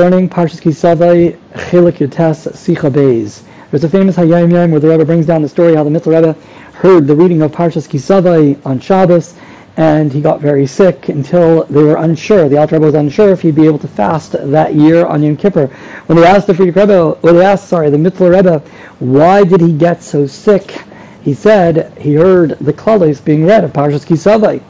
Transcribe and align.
learning 0.00 0.28
Parshas 0.28 0.60
Kisavai 0.60 1.36
Chelik 1.54 1.94
Yotes 1.94 2.46
Sicha 2.52 2.88
Beis. 2.88 3.42
There's 3.72 3.82
a 3.82 3.88
famous 3.88 4.14
Hayom 4.14 4.52
Yom 4.52 4.70
where 4.70 4.78
the 4.78 4.88
Rebbe 4.88 5.04
brings 5.04 5.26
down 5.26 5.42
the 5.42 5.48
story 5.48 5.74
how 5.74 5.82
the 5.82 5.90
Mittler 5.90 6.14
Rebbe 6.14 6.32
heard 6.74 7.08
the 7.08 7.16
reading 7.16 7.42
of 7.42 7.50
Parshas 7.50 7.88
Kisavai 7.88 8.64
on 8.64 8.78
Shabbos 8.78 9.34
and 9.76 10.12
he 10.12 10.20
got 10.20 10.40
very 10.40 10.68
sick 10.68 11.08
until 11.08 11.64
they 11.64 11.82
were 11.82 11.96
unsure. 11.96 12.48
The 12.48 12.58
Alter 12.58 12.76
Rebbe 12.76 12.86
was 12.86 12.94
unsure 12.94 13.30
if 13.30 13.42
he'd 13.42 13.56
be 13.56 13.66
able 13.66 13.80
to 13.80 13.88
fast 13.88 14.36
that 14.40 14.76
year 14.76 15.04
on 15.04 15.20
Yom 15.20 15.36
Kippur. 15.36 15.66
When 16.06 16.16
they 16.16 16.24
asked 16.24 16.46
the 16.46 16.52
Frierdiker 16.52 16.76
Rebbe, 16.76 17.18
when 17.22 17.34
they 17.34 17.44
asked, 17.44 17.68
sorry, 17.68 17.90
the 17.90 17.96
Mittler 17.96 18.36
Rebbe, 18.36 18.60
why 19.00 19.42
did 19.42 19.60
he 19.60 19.72
get 19.72 20.00
so 20.00 20.28
sick? 20.28 20.80
He 21.22 21.34
said 21.34 21.92
he 21.98 22.14
heard 22.14 22.50
the 22.60 22.72
Klalis 22.72 23.18
being 23.24 23.44
read 23.44 23.64
of 23.64 23.72
Parshas 23.72 24.06
Kisavai. 24.06 24.62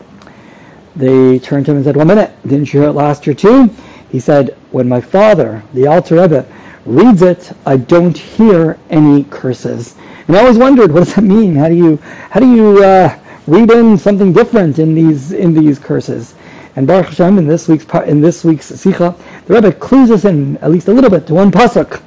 They 0.97 1.39
turned 1.41 1.67
to 1.67 1.73
him 1.73 1.77
and 1.77 1.85
said, 1.85 1.97
one 1.97 2.07
minute, 2.07 2.33
didn't 2.45 2.73
you 2.73 2.81
hear 2.81 2.89
it 2.89 2.95
last 2.95 3.27
year 3.27 3.35
too? 3.35 3.69
He 4.11 4.21
said, 4.21 4.57
when 4.71 4.89
my 4.89 5.01
father, 5.01 5.63
the 5.75 5.87
Alter 5.87 6.21
Rebbe, 6.21 6.47
reads 6.87 7.23
it, 7.23 7.53
I 7.67 7.77
don't 7.77 8.17
hear 8.17 8.79
any 8.91 9.25
curses. 9.25 9.95
And 10.27 10.37
I 10.37 10.41
always 10.41 10.59
wondered, 10.59 10.93
what 10.93 11.05
does 11.05 11.15
that 11.15 11.23
mean? 11.23 11.55
How 11.55 11.69
do 11.69 11.75
you, 11.75 11.97
how 12.31 12.41
do 12.41 12.51
you 12.51 12.83
uh, 12.83 13.19
read 13.47 13.71
in 13.71 13.99
something 13.99 14.33
different 14.33 14.79
in 14.79 14.95
these 14.95 15.33
in 15.33 15.55
these 15.55 15.79
curses? 15.79 16.35
And 16.77 16.87
Baruch 16.87 17.07
Hashem, 17.07 17.39
in 17.39 17.47
this 17.47 17.67
week's 17.67 17.87
in 18.07 18.21
this 18.21 18.45
week's 18.45 18.67
Sikha, 18.67 19.15
the 19.47 19.55
Rebbe 19.55 19.73
clues 19.73 20.11
us 20.11 20.25
in 20.25 20.57
at 20.59 20.71
least 20.71 20.89
a 20.89 20.93
little 20.93 21.11
bit 21.11 21.27
to 21.27 21.35
one 21.35 21.51
pasuk, 21.51 22.01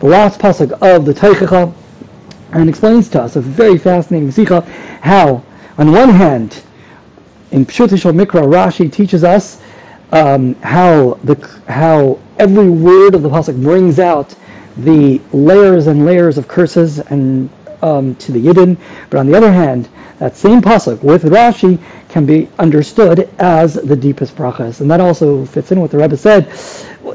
the 0.00 0.06
last 0.06 0.40
pasuk 0.40 0.72
of 0.82 1.04
the 1.04 1.14
Teichacha, 1.14 1.72
and 2.52 2.68
explains 2.68 3.08
to 3.10 3.22
us 3.22 3.36
a 3.36 3.40
very 3.40 3.78
fascinating 3.78 4.30
Sikha 4.30 4.62
how, 5.02 5.42
on 5.76 5.92
one 5.92 6.08
hand, 6.08 6.62
in 7.52 7.64
Pshut 7.64 7.88
Mikra, 7.88 8.42
Rashi 8.42 8.92
teaches 8.92 9.24
us 9.24 9.60
um, 10.12 10.54
how 10.56 11.14
the 11.24 11.36
how 11.68 12.18
every 12.38 12.70
word 12.70 13.14
of 13.14 13.22
the 13.22 13.28
pasuk 13.28 13.60
brings 13.62 13.98
out 13.98 14.34
the 14.78 15.20
layers 15.32 15.86
and 15.86 16.06
layers 16.06 16.38
of 16.38 16.46
curses 16.48 17.00
and 17.00 17.50
um, 17.82 18.14
to 18.16 18.32
the 18.32 18.44
Yidden. 18.44 18.76
But 19.10 19.18
on 19.18 19.26
the 19.26 19.36
other 19.36 19.52
hand, 19.52 19.88
that 20.18 20.36
same 20.36 20.60
pasuk 20.60 21.02
with 21.02 21.24
Rashi 21.24 21.78
can 22.08 22.26
be 22.26 22.48
understood 22.58 23.28
as 23.38 23.74
the 23.74 23.96
deepest 23.96 24.34
brachas, 24.36 24.80
and 24.80 24.90
that 24.90 25.00
also 25.00 25.44
fits 25.44 25.72
in 25.72 25.80
with 25.80 25.92
the 25.92 25.98
Rebbe 25.98 26.16
said. 26.16 26.50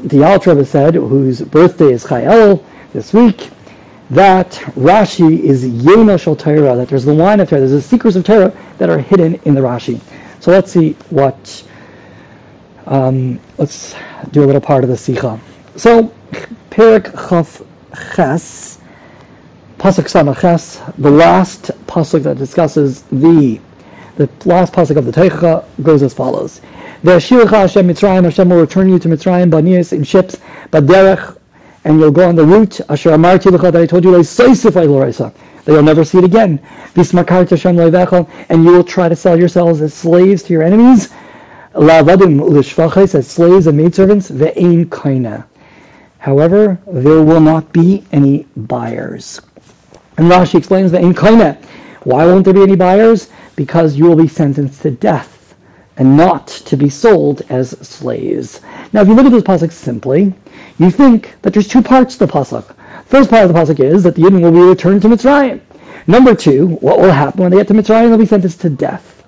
The 0.02 0.24
Alter 0.24 0.50
Rebbe 0.50 0.64
said, 0.64 0.94
whose 0.94 1.40
birthday 1.42 1.92
is 1.92 2.04
Chai 2.04 2.22
Elul 2.22 2.62
this 2.92 3.12
week, 3.12 3.50
that 4.10 4.52
Rashi 4.76 5.40
is 5.40 5.64
Yena 5.64 6.20
Shal 6.20 6.36
Torah, 6.36 6.76
that 6.76 6.88
there's 6.88 7.04
the 7.04 7.14
wine 7.14 7.40
of 7.40 7.48
Torah, 7.48 7.60
there's 7.60 7.72
the 7.72 7.82
secrets 7.82 8.16
of 8.16 8.24
Torah 8.24 8.52
that 8.78 8.88
are 8.90 8.98
hidden 8.98 9.34
in 9.44 9.54
the 9.54 9.60
Rashi. 9.60 10.00
So 10.40 10.50
let's 10.50 10.70
see 10.72 10.92
what 11.10 11.64
um, 12.86 13.40
let's 13.58 13.94
do 14.30 14.44
a 14.44 14.46
little 14.46 14.60
part 14.60 14.84
of 14.84 14.90
the 14.90 14.96
Sikha. 14.96 15.40
So, 15.76 16.12
Perik 16.70 17.12
Chaf 17.28 17.62
Ches, 18.14 18.78
Pasuk 19.78 20.08
Samaches, 20.08 20.94
the 20.98 21.10
last 21.10 21.70
pasuk 21.86 22.22
that 22.22 22.38
discusses 22.38 23.02
the 23.12 23.60
the 24.16 24.28
last 24.44 24.72
pasuk 24.72 24.96
of 24.96 25.06
the 25.06 25.12
Teicha 25.12 25.64
goes 25.82 26.02
as 26.02 26.14
follows: 26.14 26.60
Ve'ashircha 27.02 27.50
Hashem 27.50 27.88
Mitzrayim, 27.88 28.24
Hashem 28.24 28.48
will 28.48 28.60
return 28.60 28.88
you 28.88 28.98
to 28.98 29.08
Mitzrayim, 29.08 29.50
banias 29.50 29.92
in 29.92 30.04
ships, 30.04 30.38
baderech, 30.70 31.36
and 31.84 31.98
you'll 31.98 32.10
go 32.10 32.28
on 32.28 32.36
the 32.36 32.44
route. 32.44 32.80
Asher 32.88 33.10
Amarti 33.10 33.50
Lecha 33.50 33.72
that 33.72 33.82
I 33.82 33.86
told 33.86 34.04
you, 34.04 34.12
that 35.64 35.72
you'll 35.72 35.82
never 35.82 36.04
see 36.04 36.18
it 36.18 36.24
again. 36.24 36.58
Vismakartem 36.94 37.58
sham 37.58 38.26
and 38.48 38.64
you 38.64 38.70
will 38.70 38.84
try 38.84 39.08
to 39.08 39.16
sell 39.16 39.38
yourselves 39.38 39.80
as 39.80 39.94
slaves 39.94 40.42
to 40.44 40.52
your 40.52 40.62
enemies. 40.62 41.08
Lavadim 41.74 42.40
lishvachais 42.40 43.16
as 43.16 43.26
slaves 43.26 43.66
and 43.66 43.76
maidservants, 43.76 44.30
ve'ein 44.30 44.86
kaina. 44.86 45.44
However, 46.18 46.78
there 46.86 47.20
will 47.22 47.40
not 47.40 47.72
be 47.72 48.04
any 48.12 48.46
buyers. 48.56 49.40
And 50.16 50.30
Rashi 50.30 50.54
explains 50.54 50.92
that 50.92 51.02
ve'ein 51.02 51.14
kaina. 51.14 51.56
Why 52.04 52.26
won't 52.26 52.44
there 52.44 52.54
be 52.54 52.62
any 52.62 52.76
buyers? 52.76 53.28
Because 53.56 53.96
you 53.96 54.04
will 54.04 54.14
be 54.14 54.28
sentenced 54.28 54.82
to 54.82 54.92
death 54.92 55.56
and 55.96 56.16
not 56.16 56.46
to 56.46 56.76
be 56.76 56.88
sold 56.88 57.42
as 57.48 57.70
slaves. 57.70 58.60
Now, 58.92 59.02
if 59.02 59.08
you 59.08 59.14
look 59.14 59.26
at 59.26 59.32
this 59.32 59.42
pasuk 59.42 59.72
simply, 59.72 60.32
you 60.78 60.90
think 60.90 61.34
that 61.42 61.52
there's 61.52 61.66
two 61.66 61.82
parts 61.82 62.16
to 62.16 62.26
the 62.26 62.32
pasuk. 62.32 62.76
First 63.06 63.30
part 63.30 63.44
of 63.44 63.52
the 63.52 63.58
pasuk 63.58 63.80
is 63.80 64.04
that 64.04 64.14
the 64.14 64.22
Yidden 64.22 64.42
will 64.42 64.52
be 64.52 64.60
returned 64.60 65.02
to 65.02 65.08
Mitzrayim. 65.08 65.60
Number 66.06 66.36
two, 66.36 66.66
what 66.76 67.00
will 67.00 67.10
happen 67.10 67.42
when 67.42 67.50
they 67.50 67.56
get 67.56 67.66
to 67.68 67.74
Mitzrayim? 67.74 68.10
They'll 68.10 68.18
be 68.18 68.26
sentenced 68.26 68.60
to 68.60 68.70
death. 68.70 69.23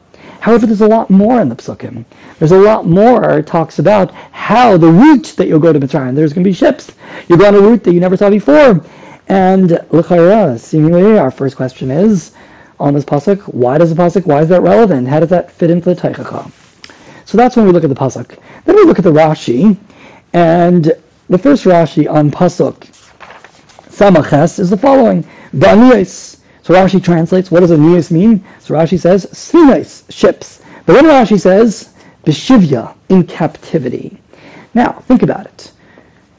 However, 0.46 0.64
there's 0.64 0.80
a 0.80 0.86
lot 0.86 1.10
more 1.10 1.40
in 1.40 1.48
the 1.48 1.56
psukim. 1.56 2.04
There's 2.38 2.52
a 2.52 2.60
lot 2.60 2.86
more 2.86 3.40
it 3.40 3.48
talks 3.48 3.80
about 3.80 4.12
how 4.30 4.76
the 4.76 4.86
route 4.86 5.34
that 5.38 5.48
you'll 5.48 5.58
go 5.58 5.72
to 5.72 5.80
Mitzrayim. 5.80 6.14
There's 6.14 6.32
going 6.32 6.44
to 6.44 6.48
be 6.48 6.54
ships. 6.54 6.92
You 7.26 7.36
go 7.36 7.48
on 7.48 7.56
a 7.56 7.60
route 7.60 7.82
that 7.82 7.92
you 7.92 7.98
never 7.98 8.16
saw 8.16 8.30
before. 8.30 8.80
And 9.26 9.72
l'chayra, 9.90 10.56
seemingly, 10.56 11.18
our 11.18 11.32
first 11.32 11.56
question 11.56 11.90
is 11.90 12.30
on 12.78 12.94
this 12.94 13.04
pasuk: 13.04 13.40
Why 13.52 13.76
does 13.76 13.92
the 13.92 14.00
pasuk? 14.00 14.24
Why 14.24 14.40
is 14.40 14.48
that 14.50 14.62
relevant? 14.62 15.08
How 15.08 15.18
does 15.18 15.30
that 15.30 15.50
fit 15.50 15.68
into 15.68 15.92
the 15.92 16.00
Teichacha? 16.00 16.48
So 17.24 17.36
that's 17.36 17.56
when 17.56 17.66
we 17.66 17.72
look 17.72 17.82
at 17.82 17.90
the 17.90 17.96
pasuk. 17.96 18.38
Then 18.66 18.76
we 18.76 18.84
look 18.84 19.00
at 19.00 19.04
the 19.04 19.10
Rashi, 19.10 19.76
and 20.32 20.92
the 21.28 21.38
first 21.38 21.64
Rashi 21.64 22.08
on 22.08 22.30
pasuk 22.30 22.86
Samaches 23.90 24.60
is 24.60 24.70
the 24.70 24.76
following: 24.76 25.26
Ba'niyos. 25.56 26.38
So 26.66 26.75
Rashi 26.75 27.00
translates, 27.00 27.49
what 27.53 27.60
does 27.60 27.71
Aeneas 27.71 28.10
mean? 28.10 28.44
So 28.59 28.75
Rashi 28.75 28.99
says, 28.99 29.27
Sinais, 29.27 30.03
ships. 30.10 30.62
But 30.84 30.94
then 30.94 31.04
Rashi 31.04 31.41
says, 31.41 31.94
Beshivya, 32.25 32.93
in 33.09 33.22
captivity. 33.22 34.19
Now, 34.75 34.94
think 35.06 35.22
about 35.22 35.47
it. 35.47 35.71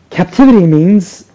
Captivity 0.10 0.68
means, 0.68 1.32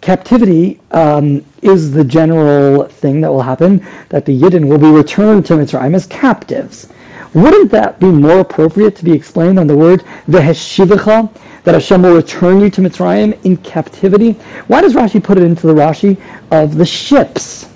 captivity 0.00 0.80
um, 0.92 1.44
is 1.62 1.90
the 1.90 2.04
general 2.04 2.84
thing 2.84 3.20
that 3.20 3.32
will 3.32 3.42
happen, 3.42 3.84
that 4.10 4.24
the 4.24 4.40
Yidden 4.40 4.68
will 4.68 4.78
be 4.78 4.92
returned 4.92 5.44
to 5.46 5.54
Mitzrayim 5.54 5.96
as 5.96 6.06
captives. 6.06 6.92
Wouldn't 7.34 7.72
that 7.72 7.98
be 7.98 8.06
more 8.06 8.38
appropriate 8.38 8.94
to 8.94 9.04
be 9.04 9.10
explained 9.10 9.58
on 9.58 9.66
the 9.66 9.76
word 9.76 10.04
veheshivacha, 10.28 11.36
that 11.64 11.74
Hashem 11.74 12.00
will 12.00 12.14
return 12.14 12.60
you 12.60 12.70
to 12.70 12.80
Mitzrayim 12.80 13.44
in 13.44 13.56
captivity? 13.56 14.34
Why 14.68 14.82
does 14.82 14.94
Rashi 14.94 15.20
put 15.20 15.36
it 15.36 15.42
into 15.42 15.66
the 15.66 15.74
Rashi 15.74 16.16
of 16.52 16.76
the 16.76 16.86
ships? 16.86 17.70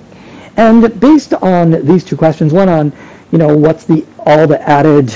And 0.57 0.99
based 1.01 1.35
on 1.35 1.85
these 1.87 2.05
two 2.05 2.17
questions, 2.17 2.53
one 2.53 2.69
on, 2.69 2.93
you 3.33 3.39
know, 3.39 3.57
what's 3.57 3.85
the 3.85 4.05
all 4.19 4.47
the 4.47 4.61
added 4.69 5.15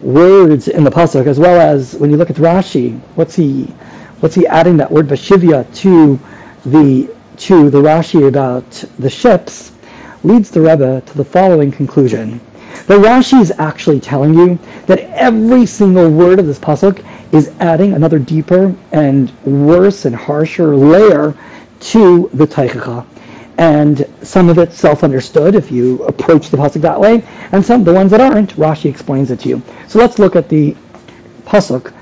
words 0.00 0.68
in 0.68 0.84
the 0.84 0.90
pasuk, 0.90 1.26
as 1.26 1.38
well 1.38 1.60
as 1.60 1.94
when 1.96 2.10
you 2.10 2.16
look 2.16 2.30
at 2.30 2.36
Rashi, 2.36 2.98
what's 3.14 3.34
he 3.34 3.64
what's 4.20 4.34
he 4.34 4.46
adding 4.46 4.76
that 4.76 4.90
word 4.90 5.08
bashivya 5.08 5.74
to 5.76 6.18
the 6.66 7.10
to 7.36 7.70
the 7.70 7.80
Rashi 7.80 8.28
about 8.28 8.70
the 8.98 9.10
ships, 9.10 9.72
leads 10.22 10.50
the 10.50 10.60
Rebbe 10.60 11.02
to 11.04 11.16
the 11.16 11.24
following 11.24 11.72
conclusion. 11.72 12.40
The 12.86 12.94
Rashi 12.94 13.40
is 13.40 13.52
actually 13.58 14.00
telling 14.00 14.34
you 14.34 14.58
that 14.86 15.00
every 15.10 15.66
single 15.66 16.10
word 16.10 16.38
of 16.38 16.46
this 16.46 16.58
pasuk 16.58 17.04
is 17.32 17.50
adding 17.60 17.94
another 17.94 18.18
deeper 18.18 18.74
and 18.92 19.32
worse 19.44 20.04
and 20.04 20.14
harsher 20.14 20.76
layer 20.76 21.34
to 21.80 22.30
the 22.34 22.46
Teichacha 22.46 23.04
and 23.58 24.06
some 24.22 24.48
of 24.48 24.58
it's 24.58 24.76
self-understood 24.76 25.54
if 25.54 25.70
you 25.70 26.02
approach 26.04 26.50
the 26.50 26.56
pasuk 26.56 26.80
that 26.82 26.98
way, 26.98 27.22
and 27.52 27.64
some 27.64 27.84
the 27.84 27.92
ones 27.92 28.10
that 28.10 28.20
aren't, 28.20 28.54
Rashi 28.56 28.90
explains 28.90 29.30
it 29.30 29.40
to 29.40 29.48
you. 29.48 29.62
So 29.86 29.98
let's 29.98 30.18
look 30.18 30.36
at 30.36 30.48
the 30.48 30.76
pasuk, 31.44 31.92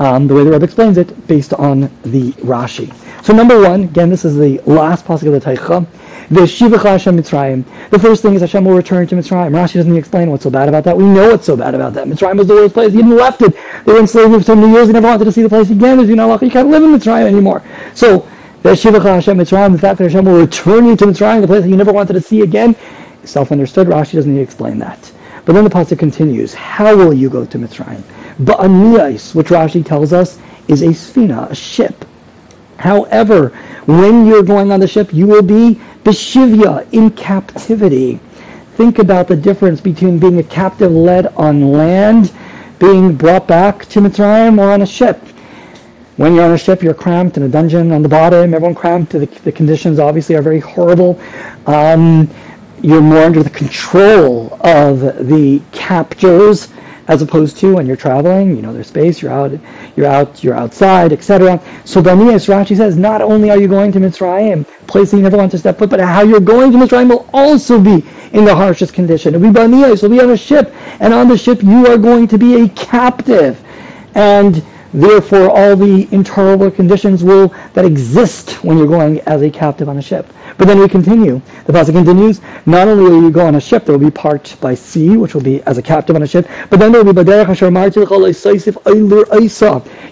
um, 0.00 0.26
the 0.26 0.34
way 0.34 0.44
the 0.44 0.50
Rebbe 0.50 0.64
explains 0.64 0.98
it, 0.98 1.26
based 1.26 1.54
on 1.54 1.82
the 2.02 2.32
Rashi. 2.42 2.92
So 3.24 3.32
number 3.32 3.60
one, 3.60 3.84
again, 3.84 4.10
this 4.10 4.24
is 4.24 4.36
the 4.36 4.58
last 4.66 5.04
pasuk 5.04 5.26
of 5.26 5.32
the 5.32 5.40
Teicha. 5.40 5.86
The 6.30 7.98
first 7.98 8.22
thing 8.22 8.34
is 8.34 8.42
Hashem 8.42 8.64
will 8.64 8.76
return 8.76 9.06
to 9.06 9.14
Mitzrayim. 9.14 9.50
Rashi 9.52 9.74
doesn't 9.74 9.96
explain 9.96 10.30
what's 10.30 10.42
so 10.44 10.50
bad 10.50 10.68
about 10.68 10.84
that. 10.84 10.94
We 10.94 11.04
know 11.04 11.30
what's 11.30 11.46
so 11.46 11.56
bad 11.56 11.74
about 11.74 11.94
that. 11.94 12.06
Mitzrayim 12.06 12.36
was 12.36 12.46
the 12.46 12.54
worst 12.54 12.74
place. 12.74 12.92
He 12.92 12.98
even 12.98 13.16
left 13.16 13.40
it. 13.40 13.54
They 13.86 13.92
were 13.94 14.00
enslaved 14.00 14.34
for 14.34 14.42
so 14.42 14.54
many 14.54 14.72
years. 14.72 14.88
They 14.88 14.92
never 14.92 15.06
wanted 15.06 15.24
to 15.24 15.32
see 15.32 15.42
the 15.42 15.48
place 15.48 15.70
again. 15.70 15.96
There's 15.96 16.10
you 16.10 16.16
know, 16.16 16.38
you 16.38 16.50
can't 16.50 16.68
live 16.68 16.82
in 16.82 16.90
Mitzrayim 16.90 17.26
anymore. 17.26 17.62
So 17.94 18.28
Veshivacha 18.68 19.14
Hashem 19.14 19.38
Mitzrayim, 19.38 19.72
the 19.72 19.78
fact 19.78 19.96
that 19.96 20.04
Hashem 20.04 20.26
will 20.26 20.40
return 20.40 20.84
you 20.84 20.94
to 20.94 21.06
Mitzrayim, 21.06 21.40
the 21.40 21.46
place 21.46 21.62
that 21.62 21.70
you 21.70 21.76
never 21.78 21.90
wanted 21.90 22.12
to 22.12 22.20
see 22.20 22.42
again, 22.42 22.76
self-understood. 23.24 23.86
Rashi 23.86 24.12
doesn't 24.12 24.30
need 24.30 24.40
to 24.40 24.44
explain 24.44 24.78
that. 24.78 25.10
But 25.46 25.54
then 25.54 25.64
the 25.64 25.70
pasuk 25.70 25.98
continues. 25.98 26.52
How 26.52 26.94
will 26.94 27.14
you 27.14 27.30
go 27.30 27.46
to 27.46 27.58
Mitzrayim? 27.58 28.02
Ba'aniyais, 28.40 29.34
which 29.34 29.46
Rashi 29.46 29.82
tells 29.82 30.12
us 30.12 30.38
is 30.68 30.82
a 30.82 30.88
sfina, 30.88 31.50
a 31.50 31.54
ship. 31.54 32.04
However, 32.76 33.56
when 33.86 34.26
you're 34.26 34.42
going 34.42 34.70
on 34.70 34.80
the 34.80 34.86
ship, 34.86 35.14
you 35.14 35.26
will 35.26 35.40
be 35.40 35.80
beshivya, 36.04 36.92
in 36.92 37.10
captivity. 37.12 38.20
Think 38.76 38.98
about 38.98 39.28
the 39.28 39.36
difference 39.36 39.80
between 39.80 40.18
being 40.18 40.40
a 40.40 40.42
captive 40.42 40.92
led 40.92 41.28
on 41.28 41.72
land, 41.72 42.34
being 42.78 43.16
brought 43.16 43.48
back 43.48 43.86
to 43.86 44.00
Mitzrayim, 44.00 44.58
or 44.58 44.72
on 44.72 44.82
a 44.82 44.86
ship. 44.86 45.18
When 46.18 46.34
you're 46.34 46.44
on 46.44 46.50
a 46.50 46.58
ship, 46.58 46.82
you're 46.82 46.94
cramped 46.94 47.36
in 47.36 47.44
a 47.44 47.48
dungeon 47.48 47.92
on 47.92 48.02
the 48.02 48.08
bottom, 48.08 48.52
everyone 48.52 48.74
cramped. 48.74 49.12
The, 49.12 49.26
the 49.44 49.52
conditions 49.52 50.00
obviously 50.00 50.34
are 50.34 50.42
very 50.42 50.58
horrible. 50.58 51.20
Um, 51.68 52.28
you're 52.82 53.00
more 53.00 53.22
under 53.22 53.44
the 53.44 53.50
control 53.50 54.58
of 54.62 54.98
the 55.28 55.62
captors 55.70 56.70
as 57.06 57.22
opposed 57.22 57.56
to 57.58 57.76
when 57.76 57.86
you're 57.86 57.96
traveling, 57.96 58.56
you 58.56 58.62
know, 58.62 58.72
there's 58.72 58.88
space, 58.88 59.22
you're 59.22 59.30
out, 59.30 59.52
you're 59.94 60.06
out, 60.06 60.42
you're 60.42 60.56
outside, 60.56 61.12
etc. 61.12 61.62
So 61.84 62.02
Banias, 62.02 62.48
Rashi 62.48 62.76
says, 62.76 62.96
not 62.96 63.22
only 63.22 63.50
are 63.50 63.58
you 63.58 63.68
going 63.68 63.92
to 63.92 64.00
Mitzrayim, 64.00 64.66
place 64.88 65.12
that 65.12 65.18
you 65.18 65.22
never 65.22 65.36
want 65.36 65.52
to 65.52 65.58
step 65.58 65.78
foot, 65.78 65.88
but 65.88 66.00
how 66.00 66.22
you're 66.22 66.40
going 66.40 66.72
to 66.72 66.78
Mitzrayim 66.78 67.10
will 67.10 67.30
also 67.32 67.80
be 67.80 68.04
in 68.32 68.44
the 68.44 68.54
harshest 68.54 68.92
condition. 68.92 69.36
It'll 69.36 69.52
be 69.52 69.56
Banias, 69.56 70.02
will 70.02 70.10
be 70.10 70.20
on 70.20 70.30
a 70.30 70.36
ship, 70.36 70.74
and 70.98 71.14
on 71.14 71.28
the 71.28 71.38
ship 71.38 71.62
you 71.62 71.86
are 71.86 71.96
going 71.96 72.26
to 72.26 72.38
be 72.38 72.62
a 72.62 72.68
captive. 72.70 73.64
And 74.16 74.64
therefore 74.92 75.50
all 75.50 75.76
the 75.76 76.08
intolerable 76.12 76.70
conditions 76.70 77.22
will 77.22 77.54
that 77.74 77.84
exist 77.84 78.64
when 78.64 78.78
you're 78.78 78.86
going 78.86 79.20
as 79.20 79.42
a 79.42 79.50
captive 79.50 79.88
on 79.88 79.98
a 79.98 80.02
ship. 80.02 80.26
But 80.56 80.66
then 80.66 80.78
we 80.78 80.88
continue. 80.88 81.40
The 81.66 81.72
pasuk 81.72 81.92
continues. 81.92 82.40
Not 82.66 82.88
only 82.88 83.04
will 83.04 83.22
you 83.22 83.30
go 83.30 83.46
on 83.46 83.54
a 83.54 83.60
ship, 83.60 83.84
there 83.84 83.96
will 83.96 84.04
be 84.04 84.10
part 84.10 84.56
by 84.60 84.74
sea, 84.74 85.16
which 85.16 85.34
will 85.34 85.42
be 85.42 85.62
as 85.62 85.78
a 85.78 85.82
captive 85.82 86.16
on 86.16 86.22
a 86.22 86.26
ship. 86.26 86.48
But 86.70 86.80
then 86.80 86.92
there 86.92 87.04
will 87.04 87.12
be 87.12 87.18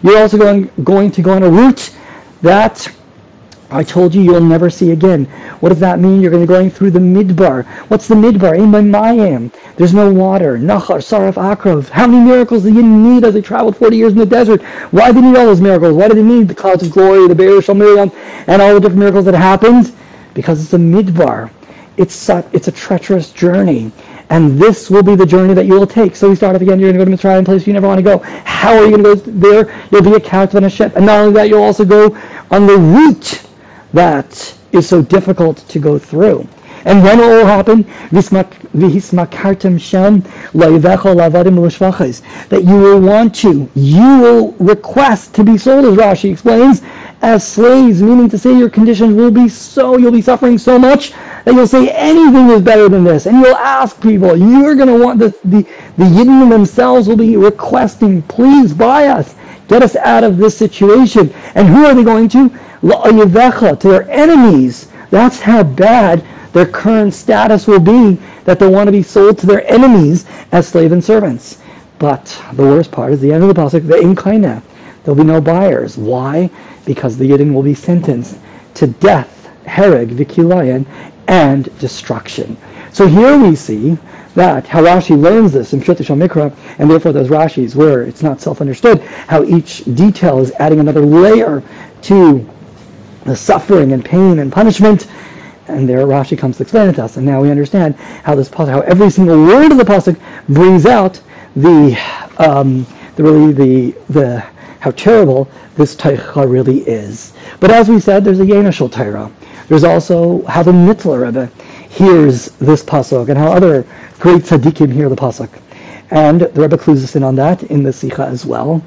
You're 0.03 0.19
also 0.19 0.39
going 0.39 0.71
going 0.85 1.11
to 1.11 1.23
go 1.23 1.33
on 1.33 1.43
a 1.43 1.51
route 1.51 1.91
that 2.43 2.96
I 3.71 3.83
told 3.83 4.15
you 4.15 4.23
you'll 4.23 4.41
never 4.41 4.71
see 4.71 4.93
again. 4.93 5.25
What 5.61 5.71
does 5.71 5.81
that 5.81 5.99
mean? 5.99 6.21
You're 6.21 6.31
going 6.31 6.47
to 6.47 6.47
be 6.47 6.55
going 6.55 6.71
through 6.71 6.93
the 6.93 7.01
midbar. 7.01 7.65
What's 7.89 8.07
the 8.07 8.15
midbar? 8.15 8.57
In 8.57 8.71
my 8.71 8.81
Mayim. 8.81 9.53
There's 9.77 9.93
no 9.93 10.13
water. 10.13 10.57
Nachar, 10.57 10.99
Saraf, 10.99 11.35
Akrov. 11.35 11.89
How 11.89 12.07
many 12.07 12.25
miracles 12.25 12.63
did 12.63 12.77
you 12.77 12.83
need 12.83 13.25
as 13.25 13.35
they 13.35 13.43
traveled 13.43 13.77
40 13.77 13.97
years 13.97 14.13
in 14.13 14.19
the 14.19 14.27
desert? 14.27 14.63
Why 14.93 15.07
did 15.07 15.17
they 15.17 15.29
need 15.29 15.37
all 15.37 15.47
those 15.47 15.61
miracles? 15.61 15.95
Why 15.95 16.07
did 16.07 16.17
they 16.17 16.23
need 16.23 16.47
the 16.47 16.55
clouds 16.55 16.85
of 16.85 16.93
glory, 16.93 17.27
the 17.27 17.35
Be'er 17.35 17.61
Miriam, 17.75 18.13
and 18.47 18.63
all 18.63 18.75
the 18.75 18.81
different 18.81 19.01
miracles 19.01 19.25
that 19.25 19.35
happened? 19.35 19.93
Because 20.35 20.63
it's 20.63 20.73
a 20.75 20.79
midbar. 20.79 21.51
It's 21.97 22.29
a, 22.29 22.49
it's 22.53 22.69
a 22.69 22.73
treacherous 22.73 23.33
journey. 23.33 23.91
And 24.31 24.61
this 24.61 24.91
will 24.91 25.03
be 25.03 25.17
the 25.17 25.27
journey 25.27 25.55
that 25.55 25.67
you 25.67 25.75
will 25.75 25.87
take. 25.87 26.15
So 26.15 26.29
we 26.29 26.37
start 26.37 26.55
off 26.55 26.63
again. 26.63 26.79
You're 26.79 26.93
going 26.93 27.05
to 27.05 27.11
go 27.11 27.17
to 27.17 27.23
Mitzrayim, 27.23 27.45
place 27.45 27.67
you 27.67 27.73
never 27.73 27.87
want 27.87 27.99
to 27.99 28.03
go. 28.03 28.19
How 28.45 28.77
are 28.77 28.85
you 28.85 28.97
going 28.97 29.03
to 29.03 29.31
go 29.31 29.31
there? 29.31 29.87
You'll 29.91 30.03
be 30.03 30.15
a 30.15 30.21
captive 30.21 30.57
on 30.57 30.65
a 30.65 30.71
ship. 30.71 30.95
And 30.97 31.07
not 31.07 31.21
only 31.21 31.33
that, 31.35 31.49
you'll 31.49 31.63
also 31.63 31.85
go 31.85 32.17
on 32.51 32.67
the 32.67 32.77
route 32.77 33.46
that 33.97 34.55
is 34.73 34.89
so 34.89 35.03
difficult 35.03 35.59
to 35.69 35.79
go 35.79 35.99
through. 35.99 36.47
And 36.85 37.03
when 37.03 37.19
it 37.19 37.27
will 37.27 37.45
happen, 37.45 37.85
that 42.51 42.63
you 42.65 42.77
will 42.77 43.01
want 43.01 43.35
to, 43.35 43.69
you 43.75 44.19
will 44.21 44.53
request 44.61 45.35
to 45.35 45.43
be 45.43 45.59
sold, 45.59 45.85
as 45.85 45.95
Rashi 45.95 46.31
explains, 46.31 46.83
as 47.23 47.45
slaves, 47.45 48.01
meaning 48.01 48.29
to 48.29 48.39
say 48.39 48.57
your 48.57 48.71
conditions 48.71 49.17
will 49.17 49.33
be 49.33 49.49
so, 49.49 49.97
you'll 49.99 50.13
be 50.13 50.23
suffering 50.23 50.59
so 50.59 50.79
much 50.79 51.13
that 51.45 51.55
you'll 51.55 51.67
say 51.67 51.89
anything 51.91 52.51
is 52.51 52.63
better 52.63 52.89
than 52.89 53.03
this. 53.03 53.27
And 53.27 53.41
you'll 53.41 53.57
ask 53.57 54.01
people, 54.01 54.37
you're 54.37 54.77
going 54.77 54.89
to 54.89 55.05
want, 55.05 55.19
the, 55.19 55.31
the, 55.45 55.63
the 55.97 56.05
Yidden 56.05 56.49
themselves 56.49 57.09
will 57.09 57.17
be 57.17 57.37
requesting, 57.37 58.23
please 58.23 58.73
buy 58.73 59.09
us, 59.09 59.35
get 59.69 59.83
us 59.83 59.97
out 59.97 60.25
of 60.25 60.37
this 60.37 60.57
situation. 60.57 61.33
And 61.55 61.69
who 61.69 61.85
are 61.87 61.95
they 61.95 62.05
going 62.05 62.29
to? 62.31 62.49
To 62.83 63.89
their 63.89 64.11
enemies. 64.11 64.89
That's 65.11 65.41
how 65.41 65.63
bad 65.63 66.25
their 66.53 66.67
current 66.67 67.15
status 67.15 67.67
will 67.67 67.81
be, 67.81 68.19
that 68.45 68.59
they 68.59 68.67
want 68.69 68.89
to 68.89 68.93
be 68.93 69.03
sold 69.03 69.39
to 69.39 69.47
their 69.47 69.71
enemies 69.71 70.27
as 70.53 70.69
slave 70.69 70.93
and 70.93 71.05
servants. 71.05 71.59
But 71.99 72.43
the 72.55 72.63
worst 72.63 72.91
part 72.93 73.13
is 73.13 73.21
the 73.21 73.33
end 73.33 73.43
of 73.43 73.49
the 73.55 73.61
pasuk, 73.61 73.87
the 73.87 73.97
inkaina. 73.97 74.63
There'll 75.03 75.17
be 75.17 75.25
no 75.25 75.41
buyers. 75.41 75.97
Why? 75.97 76.51
Because 76.85 77.17
the 77.17 77.31
Yidden 77.31 77.53
will 77.53 77.63
be 77.63 77.75
sentenced 77.75 78.39
to 78.75 78.87
death, 78.87 79.51
hereg, 79.67 80.11
vikilayan, 80.11 80.87
and 81.29 81.77
destruction. 81.79 82.57
So 82.97 83.07
here 83.07 83.37
we 83.37 83.55
see 83.55 83.99
that 84.37 84.67
how 84.67 84.83
Rashi 84.83 85.21
learns 85.21 85.53
this 85.53 85.75
in 85.75 85.83
Pshut 85.83 85.99
Mikra, 86.17 86.51
and 86.79 86.91
therefore 86.91 87.13
those 87.13 87.29
Rashis 87.29 87.75
where 87.75 88.05
it's 88.05 88.23
not 88.23 88.41
self-understood, 88.41 89.03
how 89.03 89.45
each 89.45 89.85
detail 89.97 90.39
is 90.39 90.51
adding 90.53 90.81
another 90.81 91.03
layer 91.03 91.63
to 92.01 92.49
the 93.25 93.37
suffering 93.37 93.93
and 93.93 94.03
pain 94.03 94.39
and 94.39 94.51
punishment. 94.51 95.09
And 95.69 95.87
there 95.87 96.07
Rashi 96.07 96.39
comes 96.39 96.57
to 96.57 96.63
explain 96.63 96.89
it 96.89 96.95
to 96.95 97.05
us. 97.05 97.19
And 97.19 97.27
now 97.27 97.43
we 97.43 97.51
understand 97.51 97.97
how 97.97 98.35
this 98.35 98.49
how 98.49 98.81
every 98.81 99.11
single 99.11 99.45
word 99.45 99.73
of 99.73 99.77
the 99.77 99.85
pasuk 99.85 100.19
brings 100.49 100.87
out 100.87 101.21
the, 101.55 101.99
um, 102.39 102.87
the 103.17 103.23
really 103.23 103.53
the 103.53 104.01
the 104.09 104.41
how 104.81 104.93
terrible 104.93 105.51
this 105.75 105.95
taicha 105.95 106.51
really 106.51 106.79
is. 106.89 107.35
But 107.61 107.71
as 107.71 107.91
we 107.91 108.01
said, 108.01 108.25
there's 108.25 108.41
a 108.41 108.47
Yenashal 108.47 108.91
Torah. 108.91 109.31
There's 109.69 109.85
also 109.85 110.45
how 110.47 110.63
the 110.63 110.73
Mittler 110.73 111.27
Rebbe 111.27 111.51
hears 111.97 112.47
this 112.61 112.85
pasuk 112.85 113.31
and 113.31 113.39
how 113.39 113.51
other 113.51 113.87
great 114.19 114.43
tzaddikim 114.43 114.93
hear 114.93 115.09
the 115.09 115.17
pasuk. 115.17 115.49
And 116.11 116.43
the 116.43 116.61
Rebbe 116.61 116.77
clues 116.77 117.03
us 117.03 117.17
in 117.17 117.23
on 117.23 117.35
that 117.37 117.63
in 117.65 117.83
the 117.83 117.93
Sikha 117.93 118.27
as 118.27 118.45
well. 118.45 118.83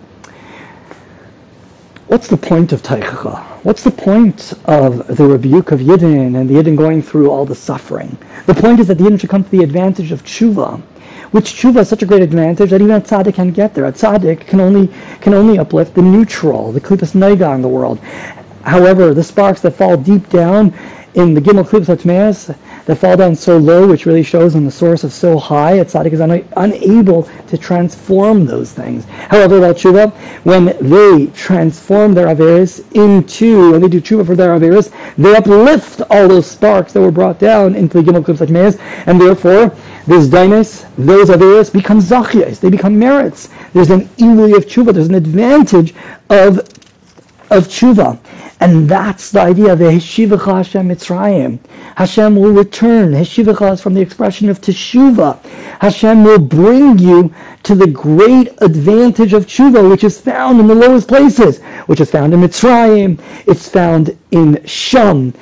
What's 2.08 2.28
the 2.28 2.38
point 2.38 2.72
of 2.72 2.82
Taichacha? 2.82 3.40
What's 3.64 3.84
the 3.84 3.92
point 3.92 4.54
of 4.66 5.06
the 5.16 5.26
rebuke 5.26 5.72
of 5.72 5.80
Yidden 5.80 6.36
and 6.36 6.50
the 6.50 6.56
Yidden 6.56 6.78
going 6.78 7.02
through 7.02 7.30
all 7.30 7.46
the 7.46 7.56
suffering? 7.56 8.18
The 8.46 8.54
point 8.54 8.80
is 8.80 8.88
that 8.88 8.98
the 8.98 9.04
Yidden 9.04 9.20
should 9.20 9.30
come 9.30 9.44
to 9.44 9.52
the 9.52 9.64
advantage 9.64 10.12
of 10.12 10.24
tshuva, 10.24 10.80
which 11.32 11.54
tshuva 11.54 11.82
is 11.82 11.90
such 11.90 12.04
a 12.04 12.06
great 12.06 12.22
advantage 12.22 12.70
that 12.70 12.82
even 12.82 12.96
a 12.96 13.02
tzaddik 13.02 13.36
can 13.36 13.52
get 13.52 13.74
there. 13.74 13.86
A 13.86 13.92
tzaddik 13.92 14.48
can 14.48 14.60
only 14.60 14.90
can 15.20 15.34
only 15.34 15.58
uplift 15.60 15.94
the 15.96 16.02
neutral, 16.02 16.72
the 16.72 16.82
klipas 16.82 17.14
naiga 17.14 17.54
in 17.56 17.62
the 17.62 17.68
world. 17.68 18.00
However, 18.64 19.14
the 19.14 19.24
sparks 19.24 19.62
that 19.62 19.72
fall 19.72 19.98
deep 19.98 20.30
down 20.30 20.74
in 21.16 21.34
the 21.34 21.42
gimel 21.42 21.64
klipas 21.68 22.56
that 22.90 22.96
fall 22.96 23.16
down 23.16 23.36
so 23.36 23.56
low, 23.56 23.88
which 23.88 24.08
really 24.08 24.24
shows 24.24 24.56
on 24.56 24.66
the 24.66 24.72
source 24.72 25.04
of 25.04 25.14
so 25.14 25.38
high, 25.38 25.74
a 25.74 25.86
tzaddik 25.86 26.12
is 26.12 26.22
un- 26.22 26.44
unable 26.58 27.30
to 27.48 27.56
transform 27.56 28.48
those 28.48 28.72
things. 28.72 29.06
However, 29.06 29.60
about 29.60 29.76
tshuva, 29.76 30.12
when 30.44 30.76
they 30.82 31.28
transform 31.34 32.16
their 32.16 32.26
averis 32.26 32.84
into, 32.96 33.74
when 33.74 33.82
they 33.82 33.90
do 33.90 34.02
tshuva 34.02 34.26
for 34.26 34.36
their 34.36 34.60
averis, 34.60 34.92
they 35.20 35.36
uplift 35.36 36.02
all 36.10 36.28
those 36.28 36.48
sparks 36.48 36.92
that 36.94 37.02
were 37.02 37.12
brought 37.12 37.38
down 37.38 37.76
into 37.76 38.02
the 38.02 38.12
gimel 38.12 38.24
klipsat 38.24 38.50
meis, 38.50 38.80
and 39.06 39.22
therefore, 39.22 39.72
this 40.08 40.26
dainis, 40.26 40.88
those 40.98 41.30
averis 41.30 41.72
become 41.72 42.02
zachyas, 42.02 42.60
they 42.60 42.72
become 42.72 42.98
merits. 42.98 43.50
There's 43.72 43.92
an 43.92 44.08
ilui 44.18 44.58
of 44.58 44.66
tshuva, 44.66 44.96
there's 44.96 45.10
an 45.10 45.14
advantage 45.14 45.94
of 46.32 46.58
of 47.52 47.68
tshuva. 47.68 48.18
And 48.62 48.90
that's 48.90 49.32
the 49.32 49.40
idea 49.40 49.72
of 49.72 49.80
the 49.80 49.86
Heshivacha 49.86 50.58
Hashem 50.58 50.90
Mitzrayim. 50.90 51.60
Hashem 51.96 52.36
will 52.36 52.52
return. 52.52 53.14
Heshivacha 53.14 53.74
is 53.74 53.82
from 53.82 53.94
the 53.94 54.02
expression 54.02 54.50
of 54.50 54.60
Teshuva. 54.60 55.42
Hashem 55.80 56.26
will 56.26 56.40
bring 56.40 57.00
you 57.00 57.34
to 57.64 57.74
the 57.74 57.88
great 57.88 58.50
advantage 58.62 59.32
of 59.32 59.46
Tshuva, 59.46 59.90
which 59.90 60.04
is 60.04 60.20
found 60.20 60.60
in 60.60 60.68
the 60.68 60.76
lowest 60.76 61.08
places, 61.08 61.62
which 61.86 62.02
is 62.02 62.12
found 62.12 62.34
in 62.34 62.42
Mitzrayim. 62.42 63.22
It's 63.48 63.70
found 63.70 64.18
in 64.32 64.62
Sham. 64.66 65.34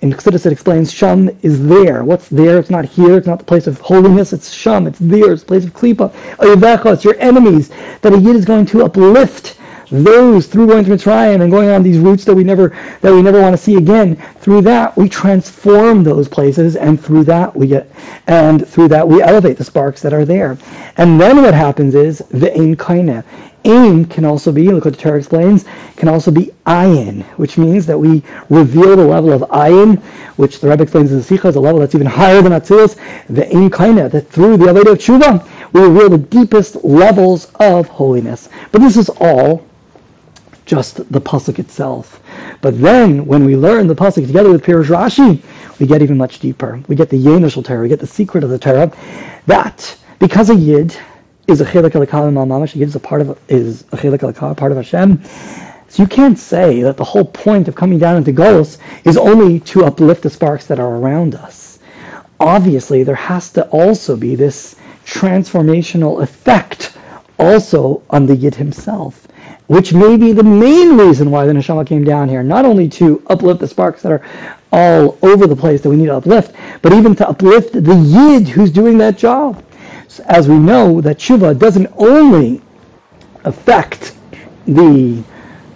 In 0.00 0.12
Chassidus 0.12 0.46
it 0.46 0.52
explains 0.52 0.90
Sham 0.90 1.28
is 1.42 1.66
there. 1.66 2.02
What's 2.02 2.28
there? 2.28 2.58
It's 2.58 2.70
not 2.70 2.86
here. 2.86 3.18
It's 3.18 3.26
not 3.26 3.40
the 3.40 3.44
place 3.44 3.66
of 3.66 3.78
holiness. 3.80 4.32
It's 4.32 4.50
Sham. 4.50 4.86
It's 4.86 4.98
there. 5.00 5.32
It's 5.32 5.42
the 5.42 5.48
place 5.48 5.66
of 5.66 5.74
Klipa. 5.74 6.12
Oyevecha, 6.36 6.94
it's 6.94 7.04
your 7.04 7.16
enemies 7.18 7.70
that 8.00 8.14
a 8.14 8.18
Yid 8.18 8.36
is 8.36 8.46
going 8.46 8.64
to 8.66 8.84
uplift 8.84 9.58
those 9.90 10.46
through 10.46 10.66
going 10.66 10.84
to 10.84 10.90
Mitzrayim 10.90 11.40
and 11.40 11.50
going 11.50 11.70
on 11.70 11.82
these 11.82 11.98
routes 11.98 12.24
that 12.24 12.34
we 12.34 12.44
never 12.44 12.76
that 13.00 13.12
we 13.12 13.22
never 13.22 13.40
want 13.40 13.54
to 13.54 13.62
see 13.62 13.76
again. 13.76 14.16
Through 14.40 14.62
that 14.62 14.96
we 14.96 15.08
transform 15.08 16.04
those 16.04 16.28
places, 16.28 16.76
and 16.76 17.02
through 17.02 17.24
that 17.24 17.54
we 17.54 17.68
get 17.68 17.90
and 18.26 18.66
through 18.66 18.88
that 18.88 19.06
we 19.06 19.22
elevate 19.22 19.56
the 19.56 19.64
sparks 19.64 20.02
that 20.02 20.12
are 20.12 20.24
there. 20.24 20.58
And 20.96 21.20
then 21.20 21.42
what 21.42 21.54
happens 21.54 21.94
is 21.94 22.18
the 22.30 22.56
aim 22.56 22.76
kaina. 22.76 23.24
Aim 23.64 24.04
can 24.04 24.24
also 24.24 24.52
be, 24.52 24.70
look 24.70 24.84
what 24.84 24.94
the 24.94 25.00
Torah 25.00 25.18
explains, 25.18 25.64
can 25.96 26.08
also 26.08 26.30
be 26.30 26.52
ayin, 26.66 27.24
which 27.38 27.58
means 27.58 27.86
that 27.86 27.98
we 27.98 28.22
reveal 28.48 28.96
the 28.96 29.04
level 29.04 29.32
of 29.32 29.42
ayin, 29.50 30.00
which 30.36 30.60
the 30.60 30.68
Rebbe 30.68 30.84
explains 30.84 31.10
in 31.10 31.18
the 31.18 31.24
Sikha 31.24 31.48
is 31.48 31.56
a 31.56 31.60
level 31.60 31.80
that's 31.80 31.94
even 31.94 32.06
higher 32.06 32.40
than 32.40 32.52
Atzilus, 32.52 32.96
the 33.26 33.44
aim 33.54 33.68
kaina, 33.68 34.10
that 34.10 34.28
through 34.30 34.58
the 34.58 34.66
Avodah 34.66 34.92
of 34.92 34.98
Tshuva, 34.98 35.72
we 35.72 35.82
reveal 35.82 36.08
the 36.08 36.18
deepest 36.18 36.82
levels 36.84 37.52
of 37.56 37.88
holiness. 37.88 38.48
But 38.70 38.80
this 38.80 38.96
is 38.96 39.10
all 39.20 39.67
just 40.68 40.96
the 41.10 41.20
pasuk 41.20 41.58
itself. 41.58 42.22
But 42.60 42.80
then, 42.80 43.24
when 43.26 43.44
we 43.44 43.56
learn 43.56 43.86
the 43.88 43.94
pasuk 43.94 44.26
together 44.26 44.50
with 44.50 44.62
Pirush 44.62 44.86
Rashi, 44.86 45.42
we 45.80 45.86
get 45.86 46.02
even 46.02 46.18
much 46.18 46.40
deeper. 46.40 46.80
We 46.88 46.94
get 46.94 47.08
the 47.08 47.16
Yenishal 47.16 47.64
Torah, 47.64 47.80
we 47.80 47.88
get 47.88 48.00
the 48.00 48.06
secret 48.06 48.44
of 48.44 48.50
the 48.50 48.58
Torah, 48.58 48.92
that 49.46 49.96
because 50.18 50.50
a 50.50 50.54
Yid 50.54 50.94
is 51.46 51.62
a 51.62 51.64
Chelik 51.64 51.92
Elikah 51.92 52.30
Mamash, 52.30 52.74
a 52.74 52.78
Yid 52.78 52.88
is 52.88 52.96
a 52.96 53.00
part 53.00 53.22
of 53.22 53.38
is 53.48 53.82
a 53.92 53.96
Chelik 53.96 54.18
Elikah, 54.18 54.56
part 54.56 54.70
of 54.70 54.76
Hashem. 54.76 55.22
So 55.88 56.02
you 56.02 56.06
can't 56.06 56.38
say 56.38 56.82
that 56.82 56.98
the 56.98 57.04
whole 57.04 57.24
point 57.24 57.66
of 57.66 57.74
coming 57.74 57.98
down 57.98 58.18
into 58.18 58.32
Golos 58.32 58.76
is 59.04 59.16
only 59.16 59.60
to 59.60 59.86
uplift 59.86 60.22
the 60.22 60.28
sparks 60.28 60.66
that 60.66 60.78
are 60.78 60.96
around 60.96 61.34
us. 61.34 61.78
Obviously, 62.40 63.02
there 63.04 63.14
has 63.14 63.50
to 63.52 63.66
also 63.70 64.16
be 64.16 64.34
this 64.34 64.76
transformational 65.06 66.22
effect 66.22 66.98
also 67.38 68.02
on 68.10 68.26
the 68.26 68.36
Yid 68.36 68.54
himself 68.54 69.28
which 69.68 69.92
may 69.92 70.16
be 70.16 70.32
the 70.32 70.42
main 70.42 70.96
reason 70.96 71.30
why 71.30 71.46
the 71.46 71.52
neshama 71.52 71.86
came 71.86 72.02
down 72.02 72.28
here, 72.28 72.42
not 72.42 72.64
only 72.64 72.88
to 72.88 73.22
uplift 73.28 73.60
the 73.60 73.68
sparks 73.68 74.02
that 74.02 74.10
are 74.10 74.22
all 74.72 75.16
over 75.22 75.46
the 75.46 75.56
place 75.56 75.80
that 75.82 75.90
we 75.90 75.96
need 75.96 76.06
to 76.06 76.16
uplift, 76.16 76.54
but 76.82 76.92
even 76.92 77.14
to 77.14 77.28
uplift 77.28 77.72
the 77.72 77.94
yid 77.94 78.48
who's 78.48 78.70
doing 78.70 78.98
that 78.98 79.16
job. 79.16 79.62
as 80.26 80.48
we 80.48 80.56
know 80.58 81.00
that 81.00 81.18
tshuva 81.18 81.56
doesn't 81.58 81.86
only 81.96 82.60
affect 83.44 84.14
the 84.66 85.22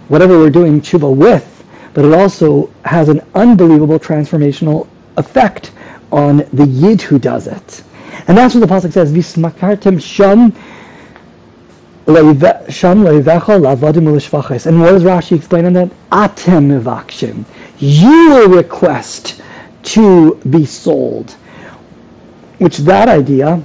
whatever 0.08 0.38
we're 0.38 0.50
doing 0.50 0.80
tshuva 0.80 1.14
with, 1.14 1.64
but 1.94 2.04
it 2.04 2.12
also 2.12 2.70
has 2.84 3.08
an 3.08 3.20
unbelievable 3.34 3.98
transformational 3.98 4.86
effect 5.16 5.72
on 6.10 6.38
the 6.52 6.66
yid 6.66 7.00
who 7.00 7.18
does 7.18 7.46
it. 7.46 7.82
And 8.28 8.36
that's 8.36 8.54
what 8.54 8.60
the 8.60 8.66
pasuk 8.66 8.92
says, 8.92 9.12
"Vismakartem 9.12 10.00
sham 10.00 10.50
sham 10.50 10.52
leivecha 10.52 10.52
lavadim 10.52 12.01
ulishvachis." 12.01 12.01
And 14.66 14.80
what 14.80 14.90
does 14.90 15.02
Rashi 15.02 15.36
explain 15.36 15.66
on 15.66 15.72
that? 15.74 15.90
Atem 16.10 16.82
mivakshim. 16.82 17.44
You 17.78 18.30
will 18.30 18.48
request 18.48 19.40
to 19.82 20.34
be 20.50 20.64
sold. 20.64 21.32
Which 22.58 22.78
that 22.78 23.08
idea 23.08 23.62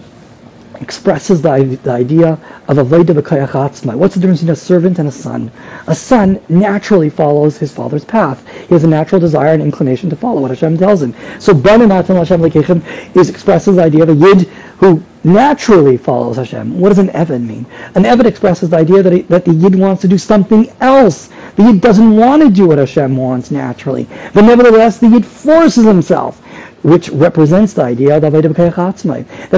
expresses 0.81 1.41
the, 1.41 1.79
the 1.83 1.91
idea 1.91 2.39
of 2.67 2.77
b'koyach 2.77 3.49
atzma. 3.49 3.95
What's 3.95 4.15
the 4.15 4.21
difference 4.21 4.41
between 4.41 4.53
a 4.53 4.55
servant 4.55 4.99
and 4.99 5.07
a 5.07 5.11
son? 5.11 5.51
A 5.87 5.95
son 5.95 6.39
naturally 6.49 7.09
follows 7.09 7.57
his 7.57 7.71
father's 7.71 8.05
path. 8.05 8.47
He 8.67 8.73
has 8.73 8.83
a 8.83 8.87
natural 8.87 9.19
desire 9.19 9.53
and 9.53 9.61
inclination 9.61 10.09
to 10.09 10.15
follow 10.15 10.41
what 10.41 10.51
Hashem 10.51 10.77
tells 10.77 11.01
him. 11.01 11.15
So 11.39 11.53
ben 11.53 11.89
Hashem 11.89 12.15
lekechem 12.15 13.15
is 13.15 13.29
expresses 13.29 13.75
the 13.75 13.83
idea 13.83 14.03
of 14.03 14.09
a 14.09 14.15
yid 14.15 14.49
who 14.77 15.01
naturally 15.23 15.97
follows 15.97 16.37
Hashem. 16.37 16.79
What 16.79 16.89
does 16.89 16.99
an 16.99 17.09
Eved 17.09 17.45
mean? 17.45 17.65
An 17.95 18.03
Eved 18.03 18.25
expresses 18.25 18.69
the 18.69 18.77
idea 18.77 19.03
that, 19.03 19.13
he, 19.13 19.21
that 19.23 19.45
the 19.45 19.53
yid 19.53 19.75
wants 19.75 20.01
to 20.03 20.07
do 20.07 20.17
something 20.17 20.71
else. 20.79 21.29
The 21.55 21.63
yid 21.63 21.81
doesn't 21.81 22.15
want 22.15 22.43
to 22.43 22.49
do 22.49 22.67
what 22.67 22.77
Hashem 22.77 23.15
wants 23.17 23.51
naturally. 23.51 24.07
But 24.33 24.43
nevertheless, 24.43 24.99
the 24.99 25.09
yid 25.09 25.25
forces 25.25 25.85
himself 25.85 26.41
which 26.83 27.09
represents 27.09 27.73
the 27.73 27.83
idea 27.83 28.15
of 28.15 28.21
that 28.21 28.35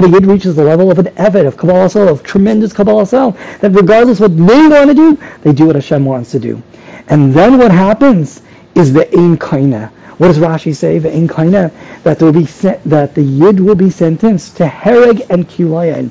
a 0.04 0.08
yid 0.08 0.26
reaches 0.26 0.56
the 0.56 0.64
level 0.64 0.90
of 0.90 0.98
an 0.98 1.06
evet, 1.16 1.46
of 1.46 1.56
Kabbalas 1.56 1.94
Ol, 1.94 2.08
of 2.08 2.22
tremendous 2.22 2.72
Kabbalas 2.72 3.12
Ol, 3.12 3.36
that 3.60 3.70
regardless 3.70 4.20
of 4.20 4.32
what 4.32 4.46
they 4.48 4.68
want 4.68 4.88
to 4.88 4.94
do, 4.94 5.18
they 5.42 5.52
do 5.52 5.66
what 5.66 5.76
Hashem 5.76 6.04
wants 6.04 6.32
to 6.32 6.40
do. 6.40 6.60
And 7.08 7.32
then 7.32 7.58
what 7.58 7.70
happens 7.70 8.42
is 8.74 8.92
the 8.92 9.10
Ein 9.16 9.36
Kaina. 9.36 9.90
What 10.18 10.28
does 10.28 10.38
Rashi 10.38 10.74
say? 10.74 10.98
The 10.98 11.14
Ein 11.14 11.28
Kaina, 11.28 11.72
that, 12.02 12.20
will 12.20 12.32
be 12.32 12.44
that 12.44 13.14
the 13.14 13.22
yid 13.22 13.60
will 13.60 13.74
be 13.74 13.90
sentenced 13.90 14.56
to 14.58 14.66
Hereg 14.66 15.22
and 15.30 15.48
Kilayan. 15.48 16.10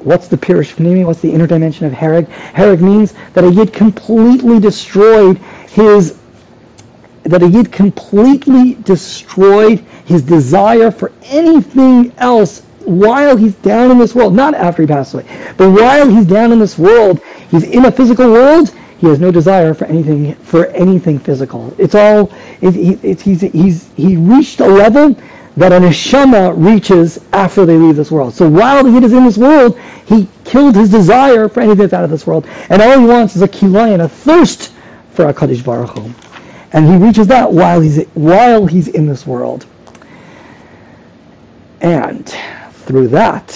What's 0.00 0.28
the 0.28 0.36
Pirish 0.36 0.74
Pnimi? 0.74 1.06
What's 1.06 1.20
the 1.20 1.30
inner 1.30 1.46
dimension 1.46 1.86
of 1.86 1.92
Hereg? 1.92 2.28
Hereg 2.28 2.80
means 2.80 3.14
that 3.34 3.44
a 3.44 3.50
yid 3.50 3.72
completely 3.72 4.58
destroyed 4.58 5.38
his 5.68 6.18
that 7.24 7.42
a 7.42 7.48
yid 7.48 7.70
completely 7.70 8.74
destroyed 8.82 9.78
his 10.06 10.22
desire 10.22 10.90
for 10.90 11.12
anything 11.26 12.12
else 12.18 12.62
while 12.84 13.36
he's 13.36 13.54
down 13.56 13.92
in 13.92 13.98
this 13.98 14.14
world, 14.14 14.34
not 14.34 14.54
after 14.54 14.82
he 14.82 14.88
passed 14.88 15.14
away, 15.14 15.24
but 15.56 15.70
while 15.70 16.08
he's 16.08 16.26
down 16.26 16.50
in 16.50 16.58
this 16.58 16.76
world, 16.76 17.20
he's 17.50 17.62
in 17.62 17.84
a 17.84 17.92
physical 17.92 18.30
world, 18.30 18.74
he 19.02 19.08
has 19.08 19.18
no 19.18 19.32
desire 19.32 19.74
for 19.74 19.86
anything 19.86 20.32
for 20.36 20.66
anything 20.66 21.18
physical. 21.18 21.74
It's 21.76 21.96
all 21.96 22.32
it, 22.60 23.04
it, 23.04 23.20
he's, 23.20 23.40
he's 23.40 23.92
he 23.94 24.16
reached 24.16 24.60
a 24.60 24.66
level 24.66 25.20
that 25.56 25.72
a 25.72 25.80
neshama 25.80 26.54
reaches 26.56 27.18
after 27.32 27.66
they 27.66 27.76
leave 27.76 27.96
this 27.96 28.12
world. 28.12 28.32
So 28.32 28.48
while 28.48 28.86
he 28.86 29.04
is 29.04 29.12
in 29.12 29.24
this 29.24 29.36
world, 29.36 29.76
he 30.06 30.28
killed 30.44 30.76
his 30.76 30.88
desire 30.88 31.48
for 31.48 31.60
anything 31.60 31.80
that's 31.80 31.92
out 31.92 32.04
of 32.04 32.10
this 32.10 32.28
world, 32.28 32.46
and 32.70 32.80
all 32.80 32.96
he 32.96 33.04
wants 33.04 33.34
is 33.34 33.42
a 33.42 33.48
kilayan, 33.48 34.04
a 34.04 34.08
thirst 34.08 34.72
for 35.10 35.26
a 35.26 35.34
kaddish 35.34 35.62
baruch 35.62 35.90
Hu. 35.98 36.08
and 36.72 36.86
he 36.86 36.96
reaches 36.96 37.26
that 37.26 37.52
while 37.52 37.80
he's 37.80 38.04
while 38.14 38.66
he's 38.66 38.86
in 38.86 39.06
this 39.06 39.26
world. 39.26 39.66
And 41.80 42.32
through 42.70 43.08
that, 43.08 43.50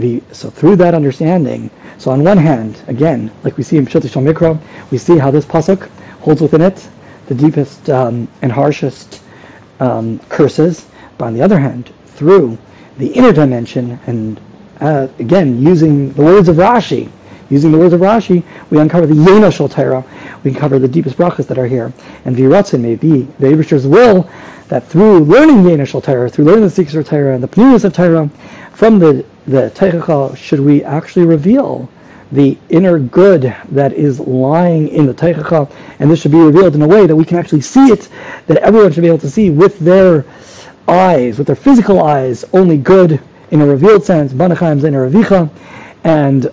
the, 0.00 0.22
so 0.32 0.50
through 0.50 0.76
that 0.76 0.94
understanding, 0.94 1.70
so 1.98 2.10
on 2.10 2.24
one 2.24 2.38
hand, 2.38 2.82
again, 2.88 3.30
like 3.44 3.56
we 3.56 3.62
see 3.62 3.76
in 3.76 3.86
Pshut 3.86 4.02
Mikra, 4.02 4.58
we 4.90 4.98
see 4.98 5.18
how 5.18 5.30
this 5.30 5.44
pasuk 5.44 5.88
holds 6.20 6.40
within 6.40 6.62
it 6.62 6.88
the 7.30 7.34
deepest 7.36 7.88
um, 7.88 8.28
and 8.42 8.50
harshest 8.50 9.22
um, 9.78 10.18
curses. 10.28 10.88
But 11.16 11.26
on 11.26 11.34
the 11.34 11.42
other 11.42 11.58
hand, 11.58 11.92
through 12.06 12.58
the 12.98 13.06
inner 13.06 13.32
dimension, 13.32 13.98
and 14.06 14.40
uh, 14.80 15.06
again, 15.20 15.62
using 15.62 16.12
the 16.14 16.22
words 16.22 16.48
of 16.48 16.56
Rashi, 16.56 17.08
using 17.48 17.70
the 17.70 17.78
words 17.78 17.94
of 17.94 18.00
Rashi, 18.00 18.42
we 18.70 18.78
uncover 18.80 19.06
the 19.06 19.14
Yena 19.14 19.54
Shal 19.54 19.68
Torah. 19.68 20.04
We 20.42 20.52
can 20.52 20.60
cover 20.60 20.78
the 20.78 20.88
deepest 20.88 21.16
brachas 21.16 21.46
that 21.48 21.58
are 21.58 21.66
here. 21.66 21.92
And 22.24 22.36
Viratzin 22.36 22.80
may 22.80 22.96
be 22.96 23.22
the 23.38 23.48
Abishter's 23.48 23.86
will 23.86 24.28
that 24.68 24.86
through 24.86 25.20
learning 25.20 25.64
the 25.64 25.72
initial 25.72 26.00
Torah, 26.00 26.30
through 26.30 26.44
learning 26.44 26.64
the 26.64 26.70
secrets 26.70 26.94
of 26.94 27.08
Torah 27.08 27.34
and 27.34 27.42
the 27.42 27.48
pnimiyus 27.48 27.84
of 27.84 27.92
Torah, 27.92 28.28
from 28.72 28.98
the 28.98 29.24
the 29.46 29.70
Teichachal, 29.74 30.36
should 30.36 30.60
we 30.60 30.84
actually 30.84 31.26
reveal 31.26 31.88
the 32.32 32.56
inner 32.68 32.98
good 32.98 33.54
that 33.70 33.92
is 33.92 34.20
lying 34.20 34.88
in 34.88 35.06
the 35.06 35.14
Teichachal, 35.14 35.70
and 35.98 36.10
this 36.10 36.20
should 36.20 36.30
be 36.30 36.38
revealed 36.38 36.74
in 36.74 36.82
a 36.82 36.86
way 36.86 37.06
that 37.06 37.16
we 37.16 37.24
can 37.24 37.36
actually 37.36 37.60
see 37.60 37.86
it, 37.88 38.08
that 38.46 38.58
everyone 38.58 38.92
should 38.92 39.02
be 39.02 39.08
able 39.08 39.18
to 39.18 39.30
see 39.30 39.50
with 39.50 39.78
their 39.80 40.24
eyes, 40.86 41.38
with 41.38 41.46
their 41.48 41.56
physical 41.56 42.02
eyes, 42.02 42.44
only 42.52 42.76
good 42.76 43.20
in 43.50 43.60
a 43.60 43.66
revealed 43.66 44.04
sense, 44.04 44.32
Banachaim 44.32 44.80
Zayin 44.80 45.10
Ravicha, 45.10 45.50
and 46.04 46.52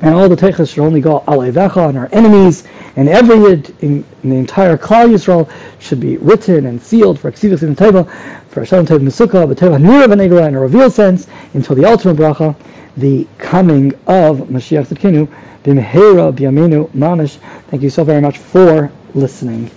and 0.00 0.14
all 0.14 0.28
the 0.28 0.36
teichas 0.36 0.72
should 0.72 0.84
only 0.84 1.00
go 1.00 1.20
alayvecha 1.26 1.76
on 1.76 1.96
our 1.96 2.08
enemies, 2.12 2.64
and 2.96 3.08
every 3.08 3.36
yid 3.38 3.74
in, 3.80 4.04
in, 4.22 4.30
the 4.30 4.36
entire 4.36 4.76
Klal 4.76 5.08
Yisrael 5.08 5.50
should 5.78 6.00
be 6.00 6.16
written 6.18 6.66
and 6.66 6.80
sealed 6.80 7.18
for 7.18 7.32
Ksivus 7.32 7.62
in 7.62 7.74
the 7.74 7.84
Teva, 7.84 8.08
for 8.48 8.60
Hashem 8.60 8.86
Tev 8.86 9.00
Mesukah, 9.00 9.48
but 9.48 9.58
Teva 9.58 9.76
Nira 9.78 10.48
in 10.48 10.54
a 10.54 10.60
revealed 10.60 10.92
sense, 10.92 11.26
until 11.54 11.74
the 11.74 11.84
ultimate 11.84 12.16
bracha, 12.16 12.54
the 12.96 13.26
coming 13.38 13.92
of 14.06 14.38
Mashiach 14.48 14.86
Tzidkenu, 14.86 15.28
B'mehera 15.64 16.32
B'yamenu 16.32 16.88
Mamish. 16.90 17.38
Thank 17.68 17.82
you 17.82 17.90
so 17.90 18.04
very 18.04 18.20
much 18.20 18.38
for 18.38 18.90
listening. 19.14 19.70